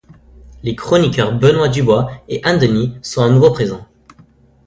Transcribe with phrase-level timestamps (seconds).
[0.63, 3.85] Les chroniqueurs Benoît Dubois et Anne Denis sont à nouveau présents.